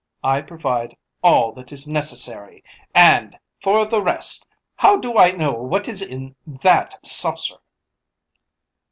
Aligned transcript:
I 0.23 0.41
provide 0.41 0.97
all 1.21 1.51
that 1.51 1.71
is 1.71 1.87
necessary; 1.87 2.63
and, 2.95 3.37
for 3.59 3.85
the 3.85 4.01
rest, 4.01 4.47
how 4.75 4.97
do 4.97 5.15
I 5.15 5.29
know 5.29 5.51
what 5.51 5.87
is 5.87 6.01
in 6.01 6.35
that 6.47 6.95
saucer?" 7.05 7.57